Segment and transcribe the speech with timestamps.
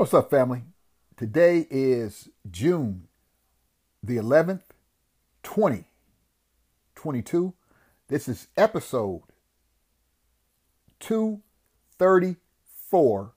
[0.00, 0.62] What's up, family?
[1.14, 3.06] Today is June
[4.02, 4.62] the 11th,
[5.42, 7.52] 2022.
[8.08, 9.20] This is episode
[11.00, 13.34] 234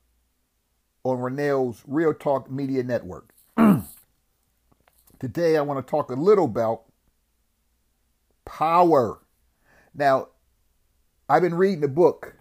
[1.03, 3.33] on Renell's Real Talk Media Network.
[5.19, 6.83] Today, I want to talk a little about
[8.45, 9.19] power.
[9.93, 10.29] Now,
[11.27, 12.35] I've been reading a book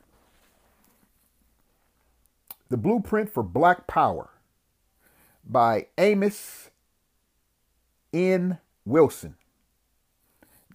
[2.73, 4.31] the Blueprint for Black Power
[5.45, 6.71] by Amos
[8.15, 8.57] N.
[8.87, 9.37] Wilson.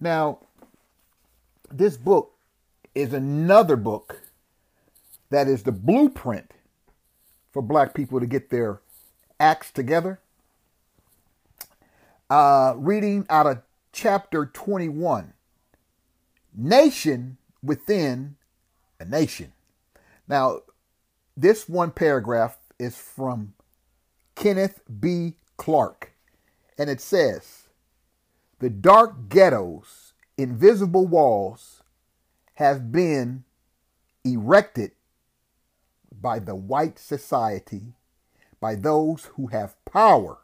[0.00, 0.38] Now,
[1.72, 2.34] this book
[2.94, 4.22] is another book
[5.30, 6.52] that is the blueprint
[7.50, 8.78] for black people to get their
[9.40, 10.20] acts together.
[12.30, 15.32] Uh, reading out of chapter 21
[16.54, 18.36] Nation within
[19.00, 19.52] a nation.
[20.28, 20.60] Now,
[21.40, 23.54] this one paragraph is from
[24.34, 25.34] Kenneth B.
[25.56, 26.12] Clark,
[26.76, 27.68] and it says,
[28.58, 31.84] The dark ghettos, invisible walls,
[32.54, 33.44] have been
[34.24, 34.90] erected
[36.20, 37.94] by the white society,
[38.60, 40.38] by those who have power,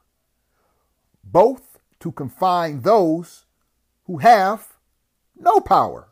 [1.24, 3.46] both to confine those
[4.04, 4.74] who have
[5.36, 6.08] no power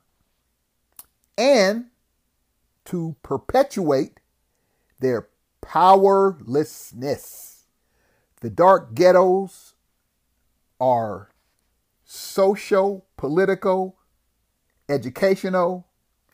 [1.39, 1.87] and
[2.87, 4.19] to perpetuate
[5.03, 5.29] their
[5.61, 7.67] powerlessness.
[8.41, 9.75] The dark ghettos
[10.81, 11.31] are
[12.05, 13.97] social, political,
[14.89, 15.89] educational,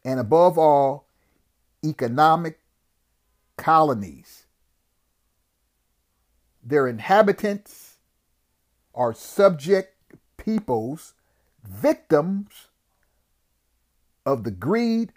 [0.05, 1.09] and above all,
[1.85, 2.61] economic
[3.57, 4.47] colonies.
[6.63, 7.97] Their inhabitants
[8.95, 9.95] are subject
[10.37, 11.15] peoples,
[11.65, 12.69] victims
[14.27, 15.13] of the greed,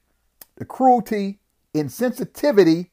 [0.55, 1.39] the cruelty,
[1.73, 2.91] insensitivity,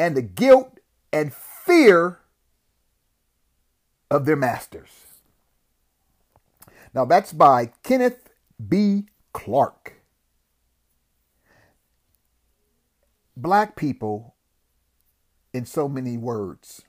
[0.00, 0.80] and the guilt
[1.12, 2.20] and fear
[4.10, 4.88] of their masters.
[6.94, 8.30] Now that's by Kenneth
[8.66, 9.04] B.
[9.34, 10.00] Clark.
[13.36, 14.34] Black people,
[15.52, 16.80] in so many words,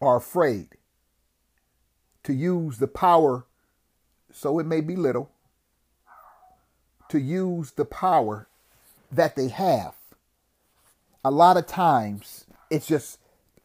[0.00, 0.68] are afraid
[2.22, 3.44] to use the power,
[4.32, 5.30] so it may be little,
[7.10, 8.48] to use the power
[9.12, 9.92] that they have
[11.26, 13.18] a lot of times it's just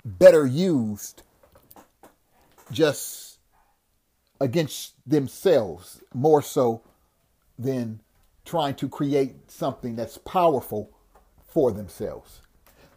[0.04, 1.22] better used
[2.72, 3.38] just
[4.40, 6.82] against themselves more so
[7.60, 8.00] than
[8.46, 10.90] trying to create something that's powerful
[11.46, 12.42] for themselves.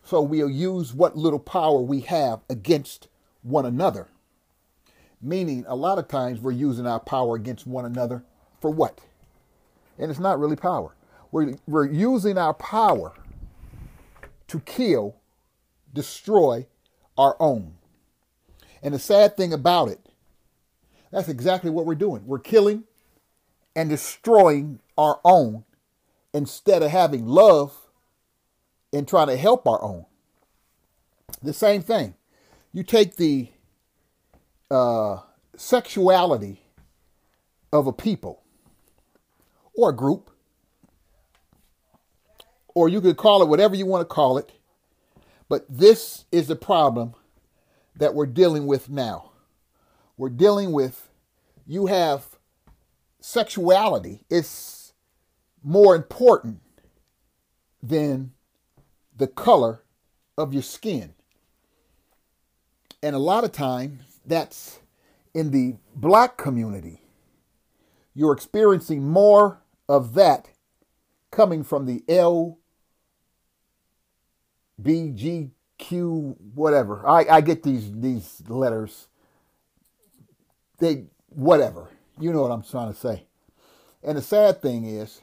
[0.02, 3.08] So we'll use what little power we have against
[3.42, 4.08] one another.
[5.20, 8.24] Meaning, a lot of times we're using our power against one another
[8.62, 9.02] for what?
[9.98, 10.94] And it's not really power.
[11.32, 13.12] We're, we're using our power
[14.48, 15.16] to kill,
[15.92, 16.66] destroy
[17.16, 17.74] our own.
[18.82, 20.00] And the sad thing about it,
[21.10, 22.26] that's exactly what we're doing.
[22.26, 22.84] We're killing
[23.76, 25.64] and destroying our own
[26.32, 27.76] instead of having love
[28.92, 30.06] and trying to help our own.
[31.42, 32.14] The same thing.
[32.72, 33.48] You take the
[34.70, 35.18] uh,
[35.56, 36.62] sexuality
[37.72, 38.42] of a people
[39.74, 40.30] or a group,
[42.74, 44.52] or you could call it whatever you want to call it.
[45.48, 47.14] But this is the problem
[47.96, 49.30] that we're dealing with now.
[50.16, 51.08] We're dealing with
[51.66, 52.24] you have
[53.20, 54.92] sexuality is
[55.62, 56.60] more important
[57.82, 58.32] than
[59.16, 59.82] the color
[60.36, 61.14] of your skin.
[63.02, 64.80] And a lot of times that's
[65.32, 67.02] in the black community.
[68.14, 70.50] You're experiencing more of that
[71.30, 72.58] coming from the L
[74.80, 77.06] B G Q whatever.
[77.06, 79.08] I, I get these these letters.
[80.78, 81.90] They whatever.
[82.20, 83.26] You know what I'm trying to say.
[84.02, 85.22] And the sad thing is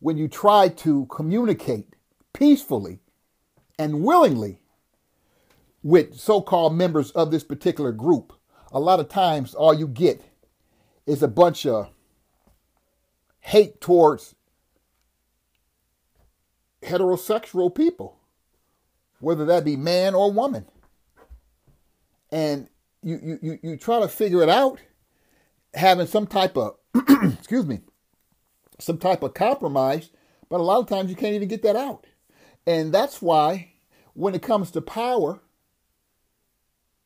[0.00, 1.94] when you try to communicate
[2.32, 3.00] peacefully
[3.78, 4.60] and willingly
[5.82, 8.32] with so-called members of this particular group,
[8.70, 10.22] a lot of times all you get
[11.06, 11.90] is a bunch of
[13.40, 14.34] hate towards
[16.82, 18.18] heterosexual people
[19.22, 20.66] whether that be man or woman.
[22.32, 22.68] And
[23.02, 24.80] you, you, you, you try to figure it out,
[25.74, 26.74] having some type of,
[27.38, 27.80] excuse me,
[28.80, 30.10] some type of compromise,
[30.50, 32.04] but a lot of times you can't even get that out.
[32.66, 33.74] And that's why
[34.14, 35.40] when it comes to power,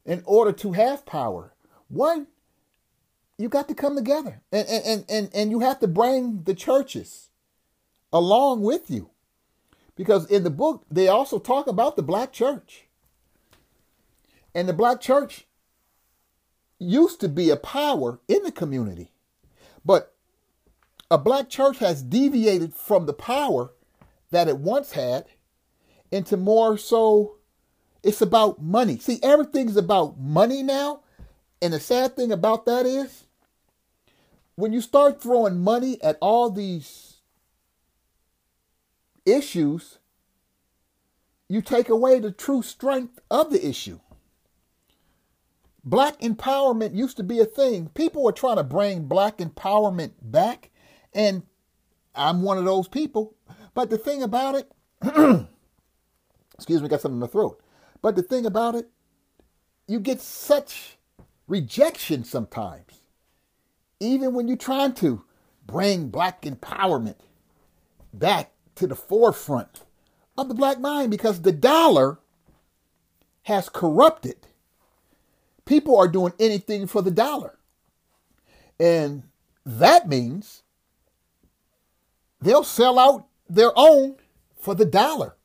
[0.06, 1.52] in order to have power,
[1.88, 2.28] one,
[3.36, 7.28] you got to come together and, and, and, and you have to bring the churches
[8.10, 9.10] along with you.
[9.96, 12.84] Because in the book, they also talk about the black church.
[14.54, 15.46] And the black church
[16.78, 19.10] used to be a power in the community.
[19.84, 20.14] But
[21.10, 23.72] a black church has deviated from the power
[24.31, 25.26] that it once had
[26.10, 27.37] into more so
[28.02, 28.99] it's about money.
[28.99, 31.00] See, everything's about money now.
[31.60, 33.25] And the sad thing about that is
[34.54, 37.05] when you start throwing money at all these
[39.26, 39.99] issues,
[41.49, 44.00] you take away the true strength of the issue.
[45.84, 47.88] Black empowerment used to be a thing.
[47.90, 50.70] People are trying to bring black empowerment back,
[51.12, 51.43] and
[52.14, 53.37] I'm one of those people.
[53.75, 54.73] But the thing about it,
[56.55, 57.62] excuse me, got something in my throat.
[58.02, 58.88] But the thing about it,
[59.87, 60.99] you get such
[61.46, 63.02] rejection sometimes,
[64.00, 65.25] even when you're trying to
[65.64, 67.17] bring black empowerment
[68.12, 69.82] back to the forefront
[70.38, 72.19] of the black mind because the dollar
[73.43, 74.46] has corrupted
[75.67, 77.58] people are doing anything for the dollar.
[78.81, 79.25] And
[79.67, 80.62] that means
[82.40, 84.17] they'll sell out their own
[84.58, 85.37] for the dollar.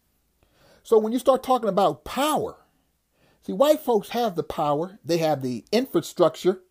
[0.83, 2.57] So when you start talking about power,
[3.41, 6.61] see, white folks have the power, they have the infrastructure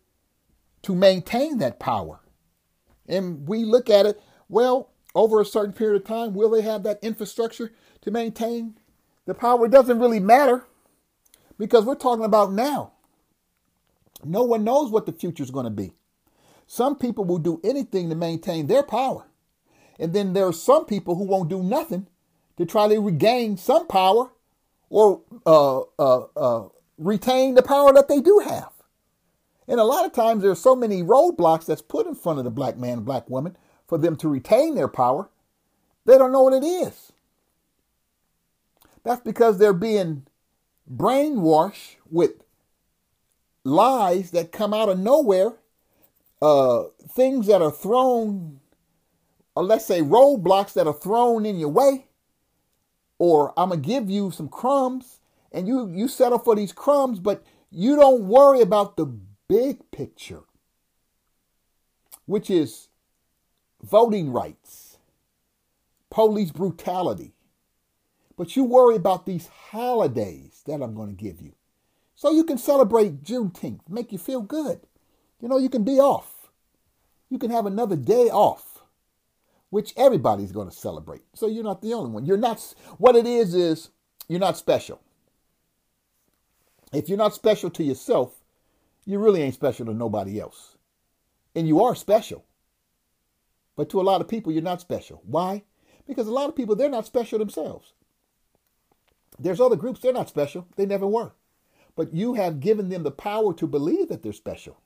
[0.81, 2.21] to maintain that power.
[3.07, 6.83] And we look at it, well, over a certain period of time, will they have
[6.83, 7.71] that infrastructure
[8.01, 8.77] to maintain
[9.25, 9.65] the power?
[9.65, 10.65] It doesn't really matter
[11.57, 12.93] because we're talking about now.
[14.23, 15.93] No one knows what the future is going to be.
[16.67, 19.25] Some people will do anything to maintain their power.
[19.99, 22.07] And then there are some people who won't do nothing
[22.57, 24.31] to try to regain some power
[24.89, 28.71] or uh, uh, uh, retain the power that they do have.
[29.67, 32.45] And a lot of times there are so many roadblocks that's put in front of
[32.45, 33.55] the black man black woman
[33.91, 35.27] for them to retain their power,
[36.05, 37.11] they don't know what it is.
[39.03, 40.25] That's because they're being
[40.89, 42.45] brainwashed with
[43.65, 45.55] lies that come out of nowhere,
[46.41, 48.61] uh, things that are thrown,
[49.55, 52.05] or let's say roadblocks that are thrown in your way,
[53.19, 55.19] or I'm gonna give you some crumbs,
[55.51, 59.05] and you you settle for these crumbs, but you don't worry about the
[59.49, 60.43] big picture,
[62.25, 62.87] which is
[63.81, 64.97] voting rights,
[66.09, 67.33] police brutality.
[68.37, 71.53] But you worry about these holidays that I'm going to give you.
[72.15, 74.81] So you can celebrate Juneteenth, make you feel good.
[75.41, 76.49] You know, you can be off.
[77.29, 78.83] You can have another day off,
[79.69, 81.21] which everybody's going to celebrate.
[81.33, 82.25] So you're not the only one.
[82.25, 83.89] You're not, what it is, is
[84.27, 85.01] you're not special.
[86.93, 88.33] If you're not special to yourself,
[89.05, 90.77] you really ain't special to nobody else.
[91.55, 92.45] And you are special.
[93.75, 95.21] But to a lot of people, you're not special.
[95.25, 95.63] Why?
[96.07, 97.93] Because a lot of people, they're not special themselves.
[99.39, 100.67] There's other groups, they're not special.
[100.75, 101.31] They never were.
[101.95, 104.79] But you have given them the power to believe that they're special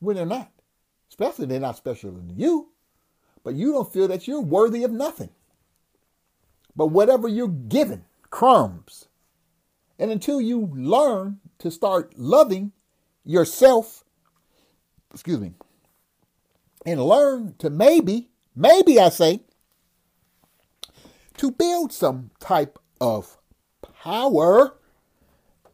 [0.00, 0.50] when they're not.
[1.08, 2.68] Especially they're not special than you.
[3.42, 5.30] But you don't feel that you're worthy of nothing.
[6.76, 9.08] But whatever you're given, crumbs.
[9.98, 12.72] And until you learn to start loving
[13.24, 14.04] yourself,
[15.12, 15.52] excuse me,
[16.86, 19.40] and learn to maybe, maybe I say,
[21.38, 23.38] to build some type of
[24.02, 24.76] power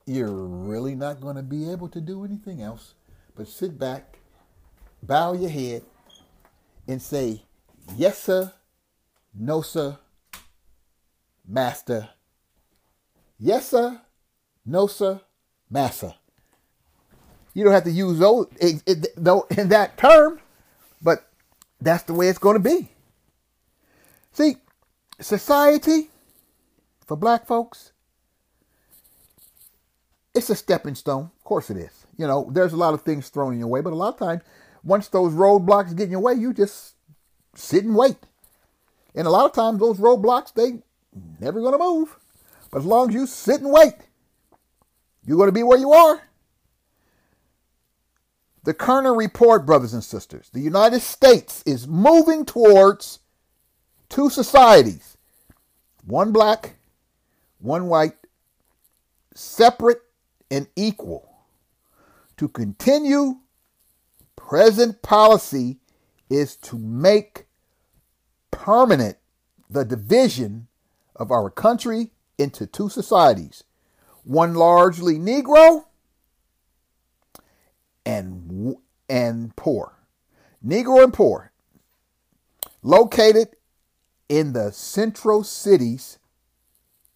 [0.06, 2.94] you're really not going to be able to do anything else
[3.34, 4.18] but sit back,
[5.02, 5.82] bow your head,
[6.88, 7.42] and say,
[7.96, 8.52] Yes, sir,
[9.34, 9.98] no, sir,
[11.46, 12.08] master.
[13.38, 14.00] Yes, sir,
[14.64, 15.20] no, sir,
[15.68, 16.14] master.
[17.52, 18.46] You don't have to use those
[19.16, 20.40] though in that term,
[21.02, 21.28] but
[21.80, 22.88] that's the way it's going to be.
[24.32, 24.56] See,
[25.20, 26.10] society
[27.06, 27.92] for black folks
[30.36, 31.30] it's a stepping stone.
[31.38, 32.06] Of course it is.
[32.18, 34.18] You know, there's a lot of things thrown in your way, but a lot of
[34.18, 34.42] times,
[34.84, 36.94] once those roadblocks get in your way, you just
[37.54, 38.18] sit and wait.
[39.14, 40.82] And a lot of times, those roadblocks, they
[41.40, 42.16] never going to move.
[42.70, 43.94] But as long as you sit and wait,
[45.24, 46.20] you're going to be where you are.
[48.66, 53.20] The Kerner Report, brothers and sisters, the United States is moving towards
[54.08, 55.16] two societies
[56.04, 56.75] one black,
[57.61, 58.16] one white,
[59.37, 60.02] separate
[60.50, 61.30] and equal.
[62.38, 63.37] To continue
[64.35, 65.78] present policy
[66.28, 67.46] is to make
[68.50, 69.16] permanent
[69.70, 70.66] the division
[71.14, 73.62] of our country into two societies
[74.25, 75.85] one largely Negro
[78.06, 78.76] and,
[79.08, 79.98] and poor.
[80.64, 81.52] Negro and poor,
[82.82, 83.48] located
[84.28, 86.18] in the central cities,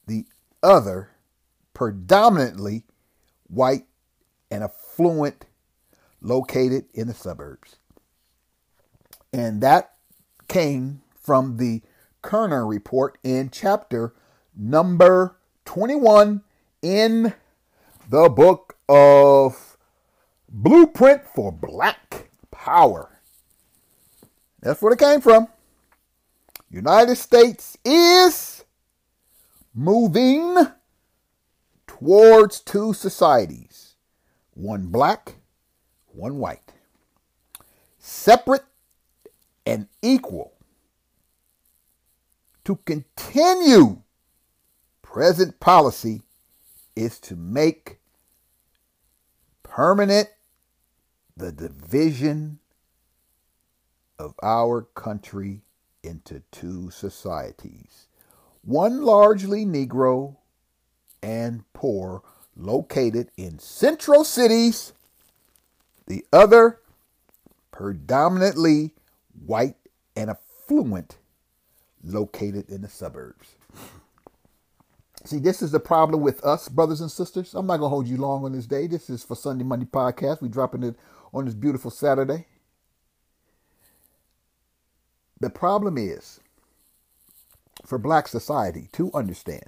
[0.07, 0.27] the
[0.63, 1.11] other
[1.73, 2.85] predominantly
[3.47, 3.87] white,
[4.51, 5.47] and affluent
[6.21, 7.77] located in the suburbs.
[9.33, 9.95] And that
[10.49, 11.83] came from the
[12.23, 14.13] Kerner report in chapter
[14.57, 16.43] number 21
[16.83, 17.35] in
[18.09, 19.70] the book of
[20.51, 23.21] Blueprint for Black Power.
[24.61, 25.47] That's where it came from.
[26.71, 28.65] United States is
[29.75, 30.57] moving
[31.87, 33.95] towards two societies
[34.55, 35.37] one black,
[36.09, 36.73] one white,
[37.99, 38.65] separate
[39.65, 40.53] and equal.
[42.65, 44.03] To continue
[45.01, 46.23] present policy
[46.95, 47.99] is to make
[49.63, 50.29] permanent
[51.41, 52.59] the division
[54.19, 55.63] of our country
[56.03, 58.09] into two societies
[58.63, 60.37] one largely Negro
[61.23, 62.23] and poor,
[62.55, 64.93] located in central cities,
[66.07, 66.81] the other
[67.73, 68.93] predominantly
[69.47, 69.77] white
[70.15, 71.17] and affluent,
[72.05, 73.57] located in the suburbs.
[75.25, 77.55] See, this is the problem with us, brothers and sisters.
[77.55, 78.87] I'm not going to hold you long on this day.
[78.87, 80.43] This is for Sunday Monday podcast.
[80.43, 80.97] We're dropping it
[81.33, 82.47] on this beautiful Saturday.
[85.41, 86.41] The problem is
[87.87, 89.65] for black society to understand.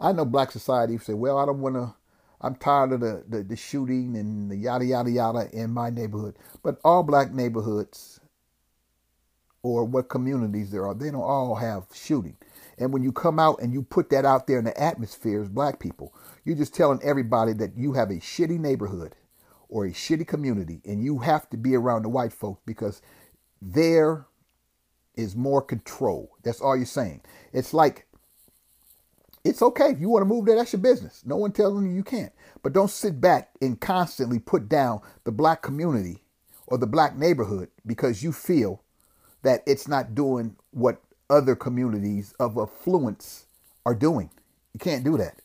[0.00, 1.94] I know black society say, well, I don't want to,
[2.40, 6.36] I'm tired of the, the, the, shooting and the yada, yada, yada in my neighborhood.
[6.64, 8.18] But all black neighborhoods
[9.62, 12.36] or what communities there are, they don't all have shooting.
[12.78, 15.48] And when you come out and you put that out there in the atmosphere as
[15.48, 16.12] black people,
[16.44, 19.14] you're just telling everybody that you have a shitty neighborhood
[19.72, 23.00] or a shitty community and you have to be around the white folks because
[23.62, 24.26] they're
[25.34, 26.36] more control.
[26.42, 27.22] That's all you're saying.
[27.52, 28.06] It's like
[29.44, 31.22] it's okay if you want to move there, that's your business.
[31.24, 32.32] No one telling you you can't.
[32.62, 36.22] But don't sit back and constantly put down the black community
[36.66, 38.82] or the black neighborhood because you feel
[39.42, 41.00] that it's not doing what
[41.30, 43.46] other communities of affluence
[43.86, 44.30] are doing.
[44.74, 45.40] You can't do that.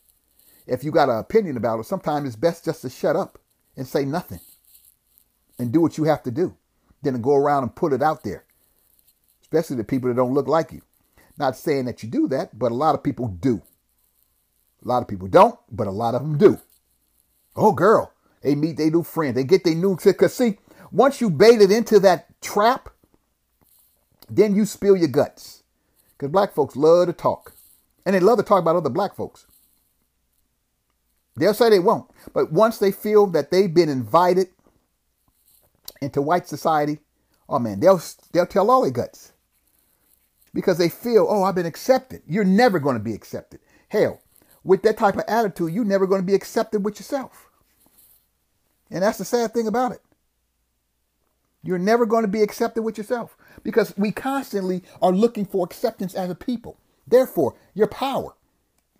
[0.67, 3.39] If you got an opinion about it, sometimes it's best just to shut up
[3.77, 4.41] and say nothing
[5.57, 6.57] and do what you have to do
[7.03, 8.43] than to go around and put it out there
[9.47, 10.81] especially the people that don't look like you.
[11.37, 13.61] Not saying that you do that, but a lot of people do.
[14.83, 16.59] A lot of people don't, but a lot of them do.
[17.55, 19.35] Oh, girl, they meet their new friend.
[19.35, 20.57] They get their new, because see,
[20.91, 22.89] once you baited into that trap,
[24.29, 25.63] then you spill your guts.
[26.11, 27.53] Because black folks love to talk.
[28.05, 29.46] And they love to talk about other black folks.
[31.37, 32.09] They'll say they won't.
[32.33, 34.47] But once they feel that they've been invited
[36.01, 36.99] into white society,
[37.47, 38.01] oh man, they'll
[38.33, 39.33] they'll tell all their guts
[40.53, 42.23] because they feel, oh, I've been accepted.
[42.27, 43.59] You're never going to be accepted.
[43.89, 44.19] Hell,
[44.63, 47.49] with that type of attitude, you're never going to be accepted with yourself.
[48.89, 50.01] And that's the sad thing about it.
[51.61, 56.15] You're never going to be accepted with yourself because we constantly are looking for acceptance
[56.15, 56.79] as a people.
[57.05, 58.36] Therefore, your power.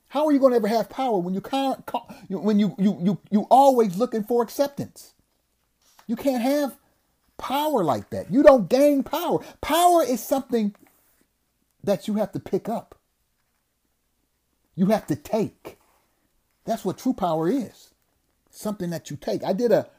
[0.10, 1.84] How are you going to ever have power when you can't
[2.30, 5.14] when you you you you always looking for acceptance?
[6.08, 6.78] You can't have
[7.38, 8.32] power like that.
[8.32, 9.40] You don't gain power.
[9.62, 10.74] Power is something
[11.84, 12.96] that you have to pick up.
[14.76, 15.78] You have to take.
[16.66, 17.90] That's what true power is.
[18.50, 19.44] Something that you take.
[19.44, 19.90] I did a,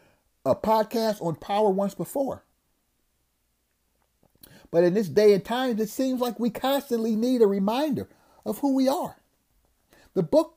[0.45, 2.45] a podcast on power once before.
[4.71, 8.09] But in this day and time, it seems like we constantly need a reminder
[8.45, 9.17] of who we are.
[10.18, 10.56] The book,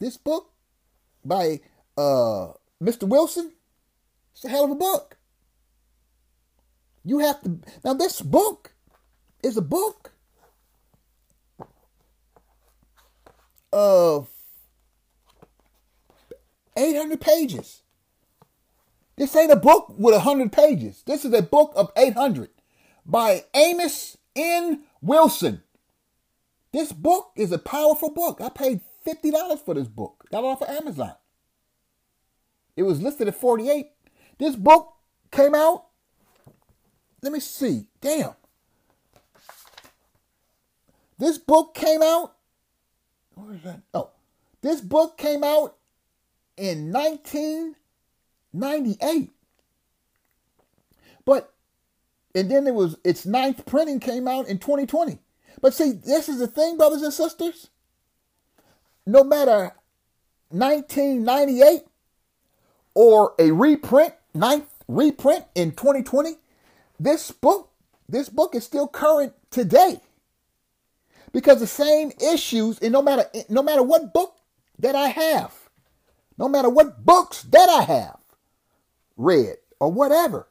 [0.00, 0.50] this book
[1.24, 1.60] by
[1.96, 3.04] uh, Mr.
[3.04, 3.52] Wilson,
[4.32, 5.16] it's a hell of a book.
[7.04, 8.72] You have to, now this book
[9.44, 10.10] is a book
[13.72, 14.28] of
[16.76, 17.82] 800 pages.
[19.14, 21.04] This ain't a book with 100 pages.
[21.06, 22.50] This is a book of 800
[23.06, 24.82] by Amos N.
[25.00, 25.62] Wilson.
[26.72, 28.40] This book is a powerful book.
[28.40, 30.24] I paid $50 for this book.
[30.30, 31.14] Got it off of Amazon.
[32.76, 33.86] It was listed at 48.
[34.38, 34.94] This book
[35.30, 35.86] came out.
[37.22, 37.86] Let me see.
[38.00, 38.34] Damn.
[41.18, 42.36] This book came out
[43.36, 43.80] where is that?
[43.94, 44.10] Oh,
[44.62, 45.76] this book came out
[46.56, 49.30] in 1998.
[51.24, 51.54] But,
[52.34, 55.18] and then it was, its ninth printing came out in 2020.
[55.60, 57.68] But see, this is the thing, brothers and sisters.
[59.06, 59.72] No matter
[60.50, 61.82] 1998
[62.94, 66.36] or a reprint, ninth reprint in 2020,
[66.98, 67.70] this book,
[68.08, 70.00] this book is still current today
[71.32, 74.36] because the same issues, and no matter no matter what book
[74.78, 75.54] that I have,
[76.38, 78.18] no matter what books that I have
[79.16, 80.48] read or whatever.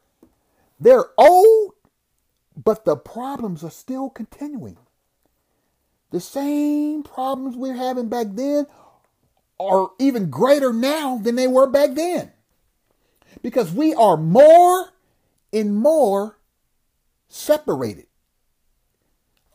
[0.80, 1.74] They're old,
[2.56, 4.78] but the problems are still continuing.
[6.16, 8.68] The same problems we're having back then
[9.60, 12.32] are even greater now than they were back then.
[13.42, 14.94] Because we are more
[15.52, 16.40] and more
[17.28, 18.06] separated.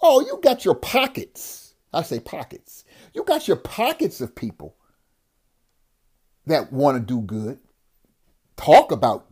[0.02, 1.72] Oh, you got your pockets.
[1.94, 2.84] I say pockets.
[3.14, 4.76] You got your pockets of people
[6.44, 7.58] that want to do good,
[8.58, 9.30] talk about,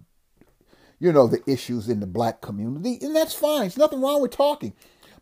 [0.98, 3.64] you know, the issues in the black community, and that's fine.
[3.64, 4.72] There's nothing wrong with talking.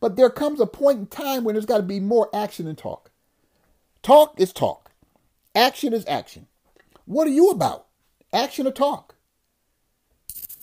[0.07, 2.77] But there comes a point in time when there's got to be more action than
[2.77, 3.11] talk.
[4.05, 4.93] Talk is talk.
[5.53, 6.47] Action is action.
[7.07, 7.89] What are you about?
[8.33, 9.17] Action or talk?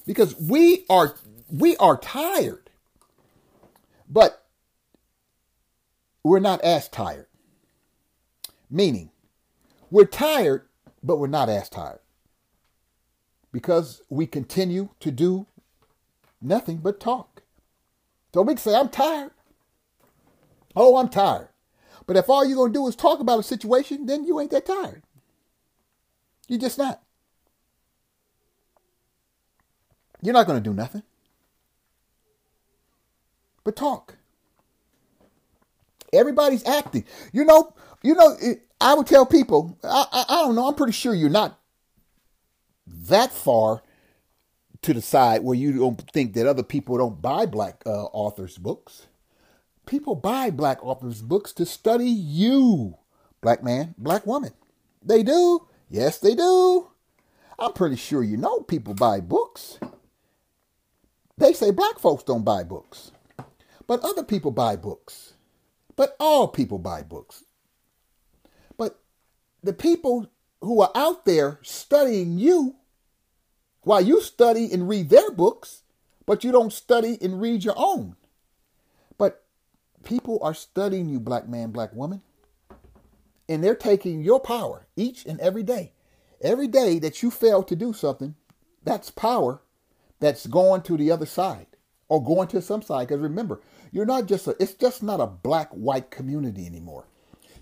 [0.06, 1.18] Because we are
[1.50, 2.70] we are tired.
[4.08, 4.46] But
[6.24, 7.28] we're not as tired.
[8.70, 9.10] Meaning,
[9.92, 10.70] we're tired,
[11.04, 12.00] but we're not as tired.
[13.52, 15.48] Because we continue to do
[16.42, 17.43] nothing but talk.
[18.34, 19.32] So we can say, I'm tired.
[20.76, 21.50] Oh, I'm tired.
[22.08, 24.52] But if all you're going to do is talk about a situation, then you ain't
[24.52, 25.04] that tired.
[26.48, 27.02] You're just not.
[30.22, 31.04] You're not going to do nothing.
[33.64, 34.16] But talk.
[36.12, 37.06] Everybody's acting.
[37.32, 38.36] You know, you know,
[38.82, 41.60] I would tell people, I, I, I don't know, I'm pretty sure you're not
[42.88, 43.83] that far
[44.84, 48.58] to the side where you don't think that other people don't buy black uh, authors'
[48.58, 49.08] books.
[49.86, 52.98] People buy black authors' books to study you,
[53.42, 54.54] black man, black woman.
[55.04, 55.68] They do.
[55.90, 56.90] Yes, they do.
[57.60, 59.80] I'm pretty sure you know people buy books.
[61.38, 63.12] They say black folks don't buy books,
[63.88, 65.34] but other people buy books.
[65.96, 67.44] But all people buy books
[68.78, 69.00] But
[69.64, 70.28] the people
[70.62, 72.78] who are out there studying you
[73.84, 75.84] while you study and read their books,
[76.26, 78.16] but you don't study and read your own.
[79.18, 79.44] But
[80.04, 82.22] people are studying you, black man, black woman,
[83.48, 85.92] and they're taking your power each and every day.
[86.42, 88.36] Every day that you fail to do something,
[88.84, 89.62] that's power
[90.20, 91.68] that's going to the other side
[92.10, 93.08] or going to some side.
[93.08, 97.06] Because remember, you're not just a, it's just not a black white community anymore.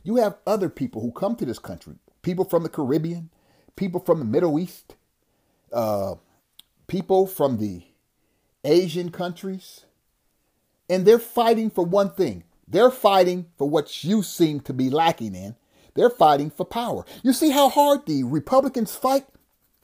[0.03, 3.29] You have other people who come to this country, people from the Caribbean,
[3.75, 4.95] people from the Middle East,
[5.71, 6.15] uh,
[6.87, 7.83] people from the
[8.63, 9.85] Asian countries,
[10.89, 12.43] and they're fighting for one thing.
[12.67, 15.55] They're fighting for what you seem to be lacking in.
[15.93, 17.05] They're fighting for power.
[17.21, 19.25] You see how hard the Republicans fight?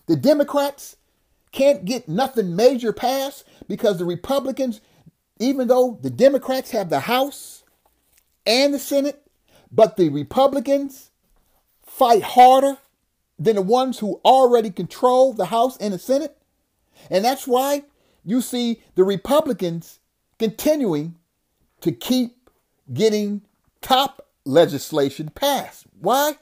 [0.05, 0.95] The Democrats
[1.51, 4.79] can't get nothing major passed because the Republicans,
[5.39, 7.63] even though the Democrats have the House
[8.45, 9.21] and the Senate,
[9.71, 11.11] but the Republicans
[11.83, 12.77] fight harder
[13.39, 16.37] than the ones who already control the House and the Senate.
[17.09, 17.83] And that's why
[18.25, 19.99] you see the Republicans
[20.39, 21.15] continuing
[21.81, 22.49] to keep
[22.93, 23.41] getting
[23.81, 25.85] top legislation passed.
[25.99, 26.37] Why?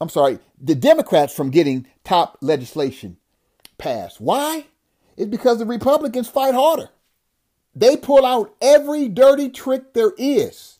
[0.00, 3.18] I'm sorry, the Democrats from getting top legislation
[3.78, 4.20] passed.
[4.20, 4.66] Why?
[5.16, 6.88] It's because the Republicans fight harder.
[7.74, 10.78] They pull out every dirty trick there is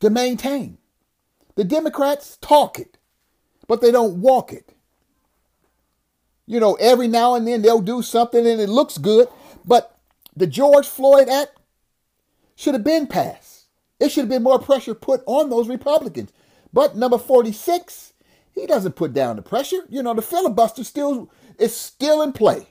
[0.00, 0.77] to maintain.
[1.58, 2.98] The Democrats talk it,
[3.66, 4.76] but they don't walk it.
[6.46, 9.26] You know, every now and then they'll do something and it looks good,
[9.64, 9.98] but
[10.36, 11.58] the George Floyd Act
[12.54, 13.64] should have been passed.
[13.98, 16.32] It should have been more pressure put on those Republicans.
[16.72, 18.12] But number 46,
[18.54, 19.82] he doesn't put down the pressure.
[19.88, 22.68] You know, the filibuster still is still in play.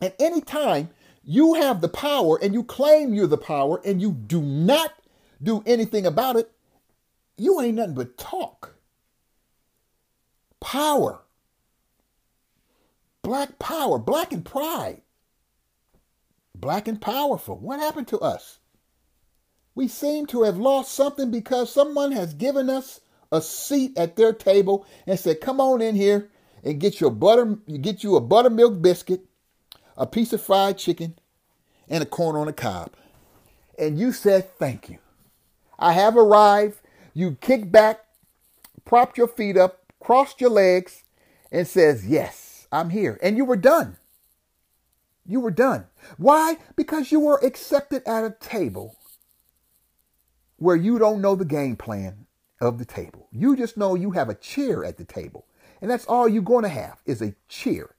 [0.00, 0.88] And anytime
[1.22, 4.94] you have the power and you claim you're the power and you do not
[5.42, 6.50] do anything about it,
[7.36, 8.74] you ain't nothing but talk.
[10.60, 11.20] Power.
[13.22, 15.02] Black power, black and pride.
[16.54, 17.58] Black and powerful.
[17.58, 18.58] What happened to us?
[19.74, 23.00] We seem to have lost something because someone has given us
[23.32, 26.30] a seat at their table and said, "Come on in here
[26.62, 29.26] and get your butter, get you a buttermilk biscuit,
[29.96, 31.18] a piece of fried chicken,
[31.88, 32.92] and a corn on the cob."
[33.76, 34.98] And you said, "Thank you."
[35.78, 36.80] I have arrived.
[37.14, 38.04] You kick back,
[38.84, 41.04] propped your feet up, crossed your legs,
[41.50, 43.18] and says, Yes, I'm here.
[43.22, 43.96] And you were done.
[45.24, 45.86] You were done.
[46.18, 46.58] Why?
[46.76, 48.96] Because you were accepted at a table
[50.56, 52.26] where you don't know the game plan
[52.60, 53.28] of the table.
[53.32, 55.46] You just know you have a chair at the table.
[55.80, 57.94] And that's all you're going to have is a chair.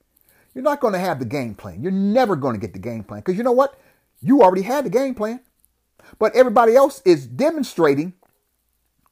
[0.54, 1.82] You're not going to have the game plan.
[1.82, 3.80] You're never going to get the game plan because you know what?
[4.22, 5.42] You already had the game plan.
[6.20, 8.14] But everybody else is demonstrating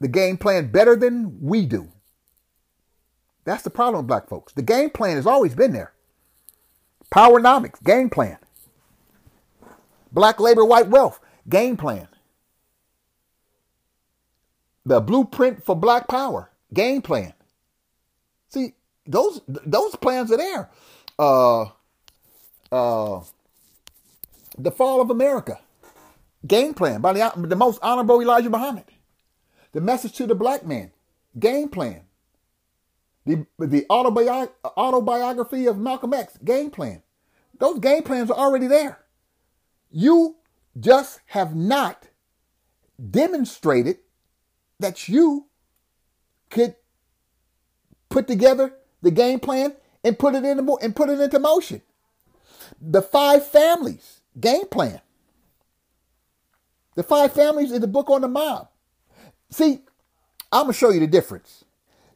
[0.03, 1.87] the game plan better than we do.
[3.45, 4.51] That's the problem with black folks.
[4.51, 5.93] The game plan has always been there.
[7.09, 8.37] Powernomics, game plan.
[10.11, 12.09] Black labor, white wealth, game plan.
[14.85, 17.31] The blueprint for black power, game plan.
[18.49, 18.73] See,
[19.05, 20.69] those those plans are there.
[21.17, 21.61] Uh
[22.73, 23.23] uh
[24.57, 25.61] the fall of America,
[26.45, 28.83] game plan by the, the most honorable Elijah Muhammad.
[29.73, 30.91] The message to the black man,
[31.37, 32.01] game plan.
[33.25, 37.01] The, the autobi- autobiography of Malcolm X, game plan.
[37.59, 38.99] Those game plans are already there.
[39.91, 40.37] You
[40.79, 42.09] just have not
[43.11, 43.97] demonstrated
[44.79, 45.47] that you
[46.49, 46.75] could
[48.09, 51.81] put together the game plan and put it into and put it into motion.
[52.81, 55.01] The five families game plan.
[56.95, 58.67] The five families is the book on the mob.
[59.53, 59.81] See,
[60.51, 61.63] I'm gonna show you the difference.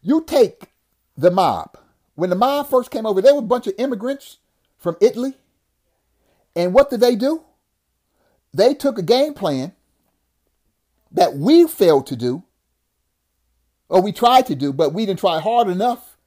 [0.02, 0.70] You take
[1.16, 1.78] the mob.
[2.16, 4.38] When the mob first came over, they were a bunch of immigrants
[4.78, 5.36] from Italy.
[6.56, 7.44] And what did they do?
[8.54, 9.74] They took a game plan
[11.12, 12.44] that we failed to do,
[13.88, 16.18] or we tried to do, but we didn't try hard enough.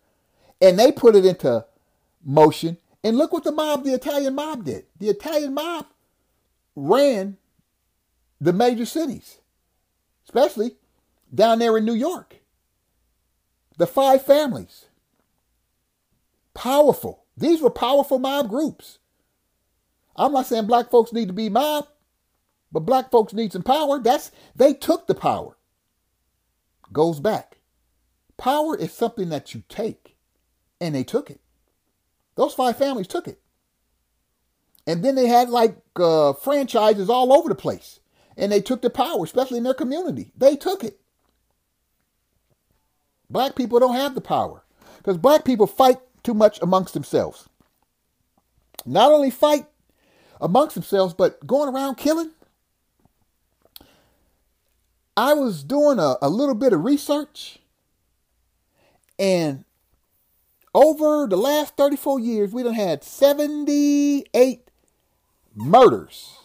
[0.61, 1.65] And they put it into
[2.25, 2.77] motion.
[3.03, 4.85] And look what the mob, the Italian mob, did.
[4.99, 5.87] The Italian mob
[6.77, 7.37] ran
[8.41, 9.39] the major cities,
[10.25, 10.77] especially
[11.35, 12.37] down there in New York.
[13.79, 14.87] The five families.
[16.55, 17.25] Powerful.
[17.37, 18.99] These were powerful mob groups.
[20.17, 21.87] I'm not saying black folks need to be mob,
[22.71, 23.99] but black folks need some power.
[23.99, 25.57] That's they took the power.
[26.93, 27.59] Goes back.
[28.37, 30.17] Power is something that you take,
[30.81, 31.41] and they took it.
[32.37, 33.41] Those five families took it.
[34.87, 38.01] And then they had like uh, franchises all over the place,
[38.37, 40.33] and they took the power, especially in their community.
[40.37, 41.00] They took it.
[43.31, 44.65] Black people don't have the power
[44.99, 47.49] because black people fight too much amongst themselves.
[48.85, 49.67] Not only fight
[50.41, 52.33] amongst themselves, but going around killing.
[55.17, 57.59] I was doing a, a little bit of research,
[59.19, 59.65] and
[60.75, 64.71] over the last 34 years, we done had 78
[65.55, 66.39] murders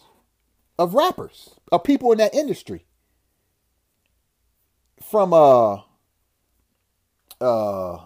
[0.78, 2.86] of rappers, of people in that industry.
[5.02, 5.82] From uh
[7.42, 8.06] uh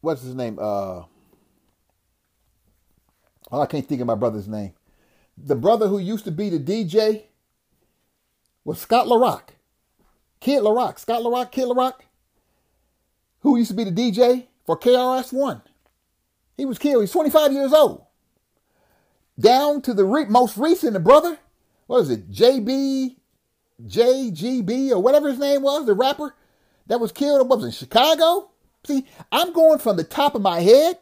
[0.00, 0.58] what's his name?
[0.58, 1.02] Uh
[3.50, 4.72] oh, I can't think of my brother's name.
[5.36, 7.24] The brother who used to be the DJ
[8.64, 9.54] was Scott La Rock.
[10.40, 10.98] Kid LaRock.
[10.98, 12.00] Scott La Rock, Kid LaRock.
[13.40, 15.62] Who used to be the DJ for KRS-One.
[16.56, 17.02] He was killed.
[17.02, 18.04] He's 25 years old.
[19.38, 21.38] Down to the re- most recent, the brother,
[21.86, 23.16] what is it, JB,
[23.86, 26.34] JGB, or whatever his name was, the rapper
[26.88, 28.50] that was killed, what was in Chicago?
[28.84, 30.98] See, I'm going from the top of my head,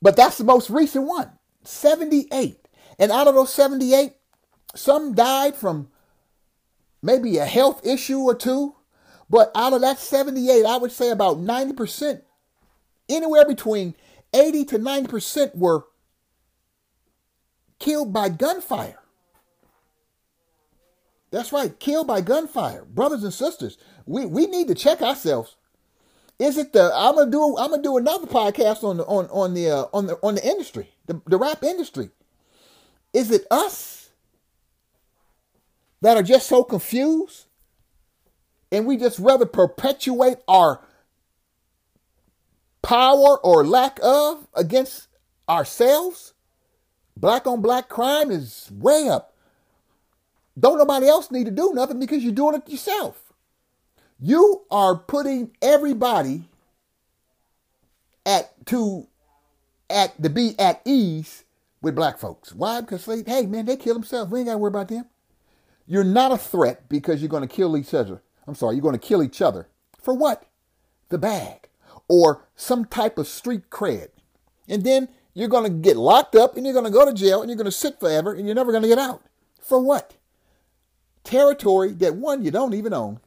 [0.00, 1.30] but that's the most recent one
[1.64, 2.58] 78.
[2.98, 4.12] And out of those 78,
[4.74, 5.88] some died from
[7.02, 8.74] maybe a health issue or two.
[9.28, 12.22] But out of that 78, I would say about 90%,
[13.08, 13.94] anywhere between
[14.32, 15.84] 80 to 90% were
[17.78, 18.98] killed by gunfire.
[21.30, 22.84] That's right, killed by gunfire.
[22.84, 25.56] Brothers and sisters, we, we need to check ourselves.
[26.38, 29.54] Is it the I'm gonna do I'm gonna do another podcast on the on on
[29.54, 32.10] the uh, on the on the industry, the, the rap industry.
[33.14, 34.10] Is it us
[36.02, 37.46] that are just so confused
[38.70, 40.84] and we just rather perpetuate our
[42.82, 45.08] power or lack of against
[45.48, 46.34] ourselves?
[47.16, 49.34] Black on black crime is way up.
[50.58, 53.25] Don't nobody else need to do nothing because you're doing it yourself.
[54.18, 56.48] You are putting everybody
[58.24, 59.06] at to
[59.90, 61.44] at to be at ease
[61.82, 62.52] with black folks.
[62.52, 62.80] Why?
[62.80, 64.30] Because they, hey man, they kill themselves.
[64.30, 65.06] We ain't gotta worry about them.
[65.86, 68.22] You're not a threat because you're gonna kill each other.
[68.46, 69.68] I'm sorry, you're gonna kill each other.
[70.00, 70.44] For what?
[71.08, 71.68] The bag.
[72.08, 74.08] Or some type of street cred.
[74.68, 77.42] And then you're going to get locked up and you're going to go to jail
[77.42, 79.22] and you're going to sit forever and you're never going to get out.
[79.60, 80.14] For what?
[81.24, 83.20] Territory that one you don't even own.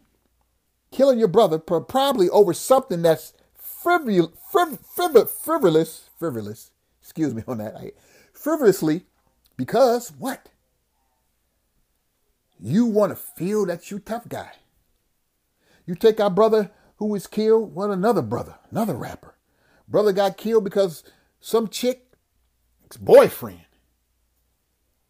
[0.91, 6.71] Killing your brother probably over something that's frivol, friv, friv, frivolous, frivolous,
[7.01, 7.91] excuse me on that, I,
[8.33, 9.05] frivolously,
[9.55, 10.49] because what?
[12.59, 14.51] You want to feel that you tough guy.
[15.85, 19.35] You take our brother who was killed, what another brother, another rapper.
[19.87, 21.03] Brother got killed because
[21.39, 22.11] some chick,
[22.99, 23.65] boyfriend,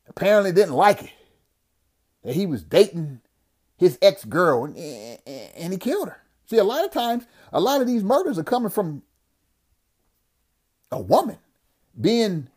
[0.08, 1.12] apparently didn't like it.
[2.24, 3.22] That he was dating
[3.80, 4.78] his ex girl and,
[5.56, 6.22] and he killed her.
[6.46, 9.04] See, a lot of times, a lot of these murders are coming from
[10.92, 11.38] a woman
[12.00, 12.50] being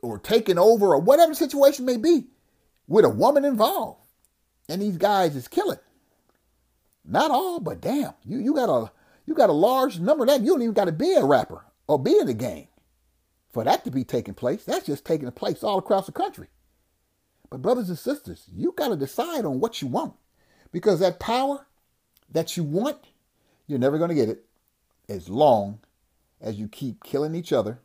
[0.00, 2.26] or taking over or whatever the situation may be
[2.86, 4.00] with a woman involved.
[4.68, 5.78] And these guys is killing.
[7.04, 8.92] Not all, but damn, you, you got a
[9.26, 10.42] you got a large number of that.
[10.42, 12.68] You don't even got to be a rapper or be in the game
[13.50, 14.64] for that to be taking place.
[14.64, 16.48] That's just taking place all across the country.
[17.50, 20.14] But brothers and sisters, you got to decide on what you want.
[20.70, 21.66] Because that power
[22.30, 22.98] that you want,
[23.66, 24.44] you're never going to get it
[25.08, 25.80] as long
[26.40, 27.80] as you keep killing each other,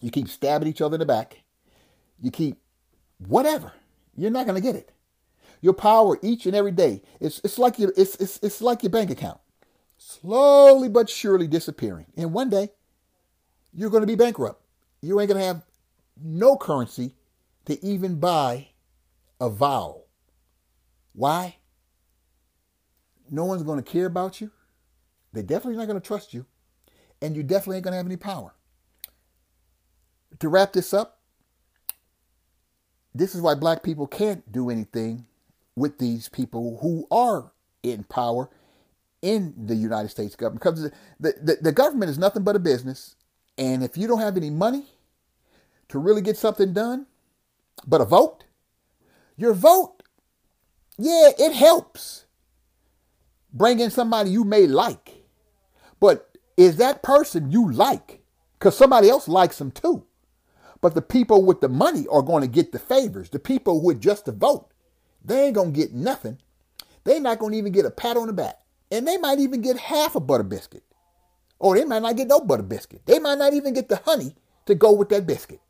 [0.00, 1.42] you keep stabbing each other in the back,
[2.20, 2.58] you keep
[3.18, 3.72] whatever.
[4.16, 4.90] You're not going to get it.
[5.60, 8.90] Your power each and every day, it's, it's, like your, it's, it's, it's like your
[8.90, 9.40] bank account,
[9.98, 12.06] slowly but surely disappearing.
[12.16, 12.70] And one day,
[13.72, 14.62] you're going to be bankrupt.
[15.02, 15.62] You ain't going to have
[16.22, 17.14] no currency
[17.66, 18.68] to even buy
[19.40, 20.06] a vowel.
[21.12, 21.56] Why?
[23.30, 24.50] No one's going to care about you.
[25.32, 26.46] They're definitely not going to trust you.
[27.20, 28.54] And you definitely ain't going to have any power.
[30.38, 31.20] To wrap this up,
[33.14, 35.26] this is why black people can't do anything
[35.74, 37.52] with these people who are
[37.82, 38.50] in power
[39.22, 40.62] in the United States government.
[40.62, 43.16] Because the, the, the government is nothing but a business.
[43.58, 44.84] And if you don't have any money
[45.88, 47.06] to really get something done,
[47.86, 48.44] but a vote,
[49.36, 50.02] your vote,
[50.98, 52.26] yeah, it helps
[53.52, 55.24] bring in somebody you may like.
[56.00, 58.22] But is that person you like?
[58.58, 60.06] Because somebody else likes them too.
[60.80, 63.30] But the people with the money are going to get the favors.
[63.30, 64.70] The people with just to vote,
[65.24, 66.38] they ain't going to get nothing.
[67.04, 68.56] They're not going to even get a pat on the back.
[68.90, 70.84] And they might even get half a butter biscuit.
[71.58, 73.02] Or they might not get no butter biscuit.
[73.06, 74.34] They might not even get the honey
[74.66, 75.60] to go with that biscuit.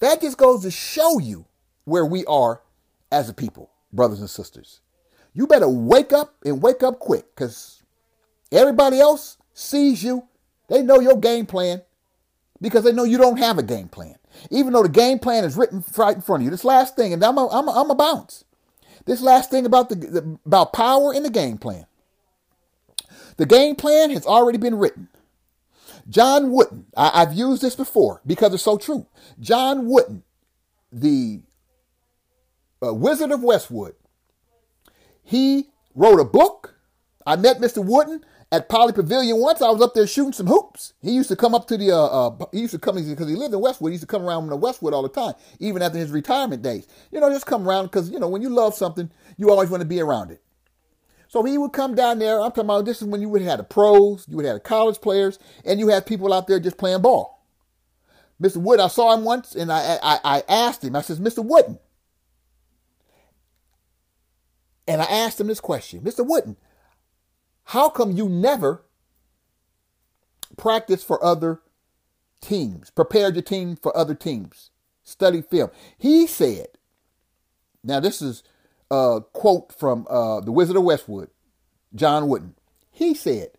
[0.00, 1.46] That just goes to show you
[1.84, 2.62] where we are
[3.10, 4.80] as a people, brothers and sisters.
[5.32, 7.82] You better wake up and wake up quick because
[8.50, 10.24] everybody else sees you.
[10.68, 11.82] They know your game plan
[12.60, 14.16] because they know you don't have a game plan.
[14.50, 16.50] Even though the game plan is written right in front of you.
[16.50, 18.44] This last thing, and I'm a, I'm a, I'm a bounce.
[19.06, 21.86] This last thing about the, the about power in the game plan.
[23.36, 25.08] The game plan has already been written.
[26.08, 29.06] John Wooden, I, have used this before because it's so true.
[29.40, 30.22] John Wooden,
[30.92, 31.42] the
[32.84, 33.94] uh, Wizard of Westwood,
[35.22, 36.74] he wrote a book.
[37.26, 37.84] I met Mr.
[37.84, 39.60] Wooden at Pauley Pavilion once.
[39.60, 40.92] I was up there shooting some hoops.
[41.02, 43.34] He used to come up to the, uh, uh, he used to come, because he
[43.34, 45.98] lived in Westwood, he used to come around the Westwood all the time, even after
[45.98, 46.86] his retirement days.
[47.10, 49.80] You know, just come around because, you know, when you love something, you always want
[49.80, 50.40] to be around it.
[51.28, 52.40] So he would come down there.
[52.40, 54.60] I'm talking about this is when you would have the pros, you would have the
[54.60, 57.36] college players, and you have people out there just playing ball.
[58.40, 58.58] Mr.
[58.58, 61.44] Wood, I saw him once and I, I, I asked him, I says, Mr.
[61.44, 61.78] Wooden.
[64.86, 66.24] And I asked him this question Mr.
[66.24, 66.56] Wooden,
[67.64, 68.84] how come you never
[70.56, 71.60] practice for other
[72.40, 74.70] teams, prepared your team for other teams,
[75.02, 75.70] study film?
[75.96, 76.68] He said,
[77.82, 78.42] now this is
[78.90, 81.30] uh, quote from uh, The Wizard of Westwood,
[81.94, 82.54] John Wooden.
[82.90, 83.50] He said,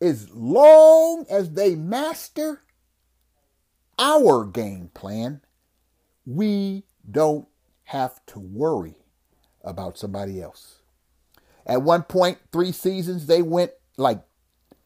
[0.00, 2.62] As long as they master
[3.98, 5.42] our game plan,
[6.24, 7.48] we don't
[7.84, 8.96] have to worry
[9.62, 10.78] about somebody else.
[11.66, 14.22] At one point, three seasons, they went like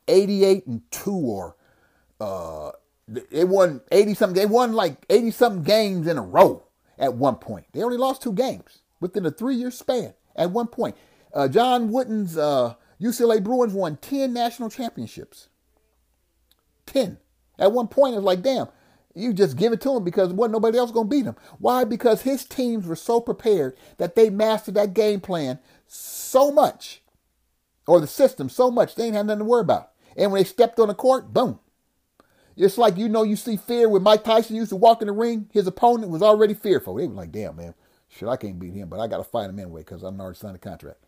[0.08, 1.56] 88 and 2 or
[2.20, 2.72] uh,
[3.08, 4.34] they won 80 something.
[4.34, 6.64] They won like 80 something games in a row
[6.98, 7.66] at one point.
[7.72, 10.96] They only lost two games within a three year span at one point.
[11.34, 15.48] Uh, John Wooden's uh, UCLA Bruins won 10 national championships.
[16.86, 17.18] 10.
[17.58, 18.68] At one point, it was like, damn,
[19.14, 21.36] you just give it to him because wasn't nobody else going to beat him.
[21.58, 21.84] Why?
[21.84, 27.02] Because his teams were so prepared that they mastered that game plan so much,
[27.86, 29.92] or the system so much, they ain't had nothing to worry about.
[30.16, 31.60] And when they stepped on the court, boom.
[32.56, 35.12] It's like you know, you see fear when Mike Tyson used to walk in the
[35.12, 36.94] ring, his opponent was already fearful.
[36.94, 37.74] They were like, damn, man,
[38.16, 40.38] Shit, I can't beat him, but I got to fight him anyway because I'm already
[40.38, 41.00] signed a contract.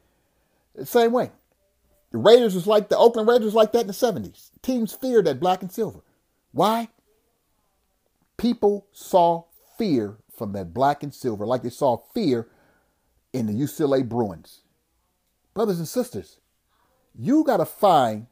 [0.74, 1.30] The same way.
[2.10, 4.50] The Raiders was like the Oakland Raiders was like that in the 70s.
[4.62, 6.00] Teams feared that black and silver.
[6.52, 6.88] Why?
[8.36, 9.44] People saw
[9.78, 12.48] fear from that black and silver like they saw fear
[13.32, 14.62] in the UCLA Bruins.
[15.54, 16.38] Brothers and sisters,
[17.14, 18.26] you got to find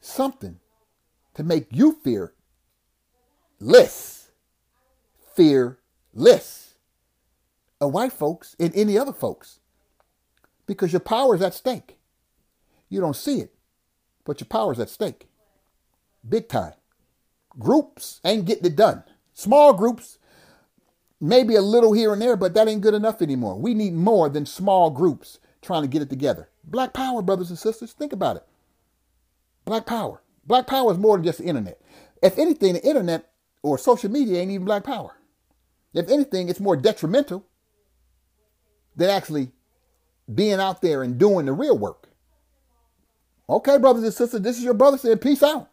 [0.00, 0.60] something
[1.34, 2.34] to make you fear
[3.58, 4.30] less.
[5.34, 5.78] Fear
[6.14, 6.67] less
[7.80, 9.60] of white folks and any other folks
[10.66, 11.98] because your power is at stake.
[12.88, 13.54] You don't see it,
[14.24, 15.28] but your power is at stake.
[16.28, 16.74] Big time.
[17.58, 19.02] Groups ain't getting it done.
[19.32, 20.18] Small groups,
[21.20, 23.58] maybe a little here and there, but that ain't good enough anymore.
[23.58, 26.48] We need more than small groups trying to get it together.
[26.64, 28.46] Black power, brothers and sisters, think about it.
[29.64, 30.22] Black power.
[30.46, 31.80] Black power is more than just the internet.
[32.22, 33.30] If anything, the internet
[33.62, 35.16] or social media ain't even black power.
[35.94, 37.44] If anything, it's more detrimental
[38.98, 39.50] than actually
[40.32, 42.08] being out there and doing the real work.
[43.48, 45.70] Okay, brothers and sisters, this is your brother saying peace out.